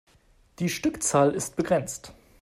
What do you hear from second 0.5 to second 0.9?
Die